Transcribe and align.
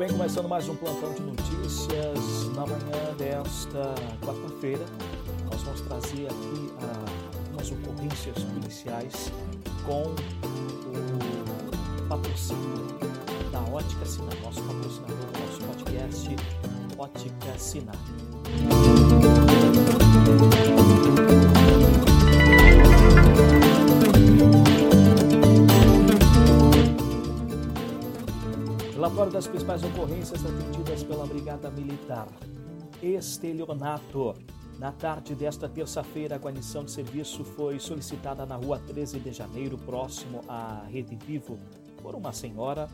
bem, 0.00 0.08
começando 0.08 0.48
mais 0.48 0.66
um 0.66 0.74
plantão 0.74 1.12
de 1.12 1.20
notícias. 1.20 2.48
Na 2.56 2.64
manhã 2.64 3.14
desta 3.18 3.94
quarta-feira, 4.24 4.86
nós 5.44 5.60
vamos 5.60 5.82
trazer 5.82 6.26
aqui 6.26 6.72
algumas 7.36 7.70
ocorrências 7.70 8.42
policiais 8.44 9.30
com 9.84 10.04
o 10.88 12.08
patrocínio 12.08 12.98
da 13.52 13.60
Ótica 13.60 14.06
Sinar, 14.06 14.40
nosso 14.42 14.62
patrocinador 14.62 15.16
do 15.18 15.38
nosso 15.38 15.60
podcast 15.66 16.36
Ótica 16.96 17.58
Sinar. 17.58 18.99
Das 29.40 29.48
principais 29.48 29.82
ocorrências 29.82 30.44
atendidas 30.44 31.02
pela 31.02 31.26
Brigada 31.26 31.70
Militar. 31.70 32.28
Estelionato. 33.02 34.34
Na 34.78 34.92
tarde 34.92 35.34
desta 35.34 35.66
terça-feira, 35.66 36.34
a 36.34 36.38
guarnição 36.38 36.84
de 36.84 36.90
serviço 36.90 37.42
foi 37.42 37.80
solicitada 37.80 38.44
na 38.44 38.56
rua 38.56 38.78
13 38.86 39.18
de 39.18 39.32
janeiro, 39.32 39.78
próximo 39.78 40.42
à 40.46 40.84
Rede 40.90 41.16
Vivo, 41.16 41.58
por 42.02 42.14
uma 42.14 42.34
senhora, 42.34 42.86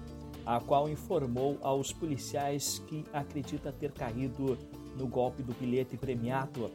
a 0.47 0.61
qual 0.61 0.89
informou 0.89 1.59
aos 1.63 1.93
policiais 1.93 2.81
que 2.87 3.05
acredita 3.13 3.73
ter 3.73 3.91
caído 3.91 4.57
no 4.97 5.09
golpe 5.09 5.43
do 5.43 5.53
bilhete 5.53 5.97
premiado, 5.97 6.71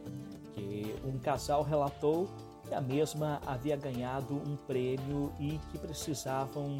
que 0.52 0.94
um 1.02 1.18
casal 1.18 1.62
relatou 1.62 2.28
que 2.68 2.74
a 2.74 2.80
mesma 2.82 3.40
havia 3.46 3.76
ganhado 3.76 4.34
um 4.34 4.54
prêmio 4.54 5.32
e 5.40 5.58
que 5.70 5.78
precisavam 5.78 6.76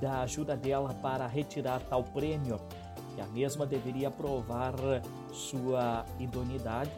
da 0.00 0.22
ajuda 0.22 0.56
dela 0.56 0.94
para 0.94 1.26
retirar 1.26 1.80
tal 1.80 2.02
prêmio, 2.04 2.60
que 3.14 3.20
a 3.20 3.26
mesma 3.26 3.66
deveria 3.66 4.10
provar 4.10 4.74
sua 5.32 6.04
idoneidade, 6.18 6.90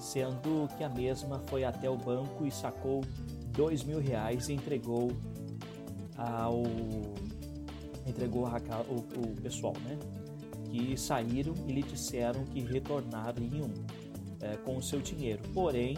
sendo 0.00 0.68
que 0.76 0.84
a 0.84 0.88
mesma 0.88 1.40
foi 1.46 1.64
até 1.64 1.88
o 1.88 1.96
banco 1.96 2.46
e 2.46 2.50
sacou 2.50 3.02
dois 3.48 3.82
mil 3.82 4.00
reais 4.00 4.48
e 4.48 4.52
entregou 4.52 5.12
ao 6.16 6.62
entregou 8.06 8.46
o, 8.46 9.20
o 9.20 9.40
pessoal, 9.40 9.74
né? 9.84 9.98
Que 10.70 10.96
saíram 10.96 11.54
e 11.66 11.72
lhe 11.72 11.82
disseram 11.82 12.44
que 12.44 12.60
retornariam 12.60 13.70
é, 14.40 14.56
com 14.58 14.76
o 14.76 14.82
seu 14.82 15.00
dinheiro. 15.00 15.40
Porém, 15.54 15.96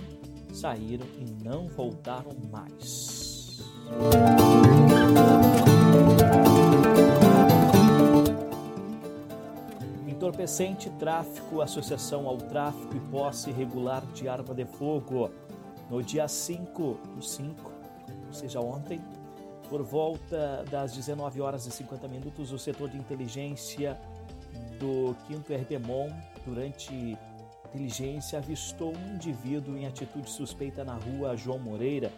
saíram 0.52 1.06
e 1.18 1.44
não 1.44 1.68
voltaram 1.68 2.30
mais. 2.50 3.58
Entorpecente, 10.26 10.90
tráfico, 10.98 11.60
associação 11.60 12.26
ao 12.26 12.36
tráfico 12.36 12.96
e 12.96 13.00
posse 13.12 13.50
irregular 13.50 14.04
de 14.06 14.28
arma 14.28 14.52
de 14.52 14.64
fogo. 14.64 15.30
No 15.88 16.02
dia 16.02 16.26
5 16.26 16.98
do 17.14 17.22
5, 17.22 17.72
ou 18.26 18.32
seja, 18.32 18.60
ontem, 18.60 19.00
por 19.68 19.84
volta 19.84 20.64
das 20.68 20.92
19 20.96 21.40
horas 21.40 21.64
e 21.66 21.70
50 21.70 22.08
minutos, 22.08 22.50
o 22.50 22.58
setor 22.58 22.90
de 22.90 22.98
inteligência 22.98 23.96
do 24.80 25.14
5 25.28 25.44
RPMON, 25.62 26.12
durante 26.44 27.16
diligência, 27.72 28.40
avistou 28.40 28.94
um 28.96 29.14
indivíduo 29.14 29.78
em 29.78 29.86
atitude 29.86 30.28
suspeita 30.28 30.82
na 30.82 30.94
rua 30.94 31.36
João 31.36 31.60
Moreira. 31.60 32.10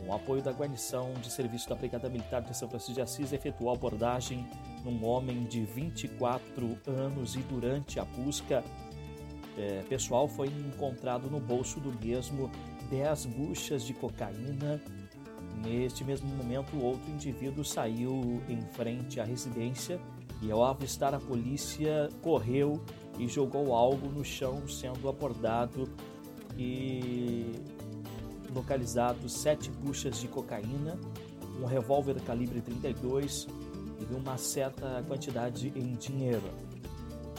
Com 0.00 0.08
o 0.08 0.14
apoio 0.14 0.42
da 0.42 0.50
guarnição 0.50 1.12
de 1.14 1.30
serviço 1.30 1.68
da 1.68 1.74
Brigada 1.74 2.08
Militar 2.08 2.40
de 2.42 2.56
São 2.56 2.68
Francisco 2.68 2.94
de 2.94 3.02
Assis, 3.02 3.32
efetuou 3.32 3.70
a 3.70 3.74
abordagem 3.74 4.48
num 4.82 5.04
homem 5.04 5.44
de 5.44 5.62
24 5.64 6.78
anos 6.86 7.36
e 7.36 7.40
durante 7.40 8.00
a 8.00 8.04
busca 8.04 8.64
é, 9.60 9.82
pessoal 9.82 10.26
foi 10.26 10.48
encontrado 10.48 11.28
no 11.28 11.38
bolso 11.38 11.80
do 11.80 11.92
mesmo 12.04 12.50
10 12.88 13.26
buchas 13.26 13.84
de 13.84 13.92
cocaína. 13.92 14.80
Neste 15.62 16.02
mesmo 16.02 16.28
momento, 16.28 16.82
outro 16.82 17.10
indivíduo 17.10 17.62
saiu 17.62 18.42
em 18.48 18.62
frente 18.72 19.20
à 19.20 19.24
residência 19.24 20.00
e, 20.40 20.50
ao 20.50 20.64
avistar 20.64 21.14
a 21.14 21.20
polícia, 21.20 22.08
correu 22.22 22.82
e 23.18 23.28
jogou 23.28 23.74
algo 23.74 24.08
no 24.08 24.24
chão, 24.24 24.66
sendo 24.66 25.08
abordado 25.08 25.86
e 26.56 27.52
localizado 28.54 29.28
sete 29.28 29.70
buchas 29.70 30.18
de 30.18 30.28
cocaína, 30.28 30.98
um 31.60 31.66
revólver 31.66 32.20
calibre 32.22 32.60
32 32.60 33.46
e 34.00 34.14
uma 34.14 34.36
certa 34.36 35.02
quantidade 35.06 35.72
em 35.76 35.94
dinheiro. 35.94 36.50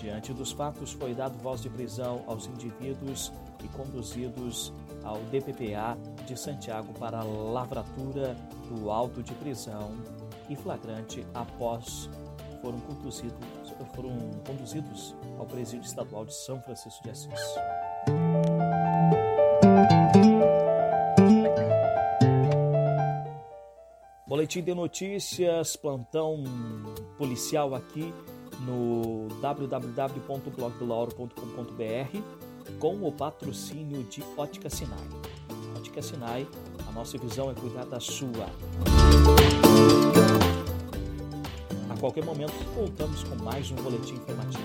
Diante 0.01 0.33
dos 0.33 0.51
fatos, 0.51 0.93
foi 0.93 1.13
dado 1.13 1.37
voz 1.37 1.61
de 1.61 1.69
prisão 1.69 2.23
aos 2.27 2.47
indivíduos 2.47 3.31
e 3.63 3.67
conduzidos 3.69 4.73
ao 5.03 5.17
DPPA 5.25 5.97
de 6.25 6.37
Santiago 6.37 6.93
para 6.93 7.23
lavratura 7.23 8.35
do 8.67 8.89
auto 8.89 9.21
de 9.21 9.33
prisão 9.35 9.91
e 10.49 10.55
flagrante 10.55 11.25
após 11.33 12.09
foram 12.61 12.79
conduzidos, 12.79 13.33
foram 13.95 14.11
conduzidos 14.45 15.15
ao 15.39 15.45
presídio 15.45 15.85
estadual 15.85 16.25
de 16.25 16.33
São 16.33 16.61
Francisco 16.61 17.03
de 17.03 17.09
Assis. 17.09 17.80
Boletim 24.41 24.63
de 24.63 24.73
notícias, 24.73 25.75
plantão 25.75 26.43
policial 27.15 27.75
aqui 27.75 28.11
no 28.65 29.27
www.blogdolauro.com.br 29.39 32.17
com 32.79 33.07
o 33.07 33.11
patrocínio 33.11 34.01
de 34.05 34.23
Ótica 34.35 34.67
Sinai. 34.67 35.07
Ótica 35.77 36.01
Sinai, 36.01 36.47
a 36.89 36.91
nossa 36.91 37.19
visão 37.19 37.51
é 37.51 37.53
cuidar 37.53 37.85
da 37.85 37.99
sua. 37.99 38.49
A 41.87 41.95
qualquer 41.99 42.25
momento, 42.25 42.53
voltamos 42.73 43.23
com 43.23 43.35
mais 43.43 43.69
um 43.69 43.75
boletim 43.75 44.15
informativo. 44.15 44.63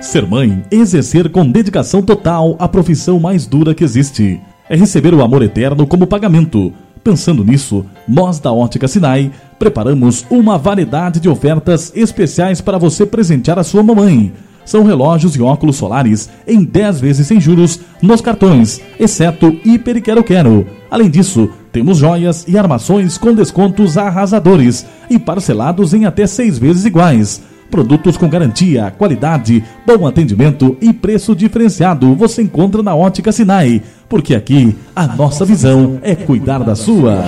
Ser 0.00 0.24
mãe 0.28 0.64
exercer 0.70 1.28
com 1.32 1.50
dedicação 1.50 2.02
total 2.02 2.54
a 2.60 2.68
profissão 2.68 3.18
mais 3.18 3.48
dura 3.48 3.74
que 3.74 3.82
existe 3.82 4.40
é 4.68 4.76
receber 4.76 5.14
o 5.14 5.22
amor 5.22 5.42
eterno 5.42 5.86
como 5.86 6.06
pagamento. 6.06 6.72
Pensando 7.02 7.44
nisso, 7.44 7.86
nós 8.06 8.38
da 8.38 8.52
Ótica 8.52 8.88
Sinai 8.88 9.30
preparamos 9.58 10.26
uma 10.30 10.58
variedade 10.58 11.20
de 11.20 11.28
ofertas 11.28 11.92
especiais 11.94 12.60
para 12.60 12.78
você 12.78 13.06
presentear 13.06 13.58
a 13.58 13.64
sua 13.64 13.82
mamãe. 13.82 14.32
São 14.64 14.84
relógios 14.84 15.34
e 15.34 15.40
óculos 15.40 15.76
solares 15.76 16.28
em 16.46 16.62
10 16.62 17.00
vezes 17.00 17.26
sem 17.26 17.40
juros 17.40 17.80
nos 18.02 18.20
cartões, 18.20 18.80
exceto 19.00 19.58
Hiper 19.64 19.96
e 19.96 20.00
Quero 20.02 20.22
Quero. 20.22 20.66
Além 20.90 21.08
disso, 21.08 21.48
temos 21.72 21.96
joias 21.96 22.44
e 22.46 22.58
armações 22.58 23.16
com 23.16 23.32
descontos 23.32 23.96
arrasadores 23.96 24.84
e 25.08 25.18
parcelados 25.18 25.94
em 25.94 26.04
até 26.04 26.26
seis 26.26 26.58
vezes 26.58 26.84
iguais. 26.84 27.40
Produtos 27.70 28.16
com 28.16 28.28
garantia, 28.28 28.92
qualidade, 28.96 29.62
bom 29.86 30.06
atendimento 30.06 30.76
e 30.80 30.92
preço 30.92 31.34
diferenciado 31.36 32.14
você 32.14 32.42
encontra 32.42 32.82
na 32.82 32.94
Ótica 32.94 33.30
Sinai, 33.30 33.82
porque 34.08 34.34
aqui 34.34 34.74
a 34.96 35.06
nossa 35.06 35.44
visão 35.44 35.98
é 36.02 36.14
cuidar 36.14 36.60
da 36.60 36.74
sua. 36.74 37.24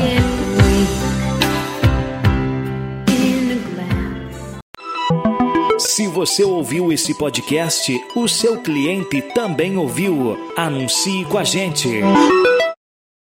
Se 5.79 6.06
você 6.06 6.43
ouviu 6.45 6.93
esse 6.93 7.12
podcast, 7.19 7.93
o 8.17 8.27
seu 8.27 8.59
cliente 8.59 9.21
também 9.34 9.77
ouviu. 9.77 10.37
Anuncie 10.56 11.25
com 11.26 11.37
a 11.37 11.44
gente. 11.44 11.88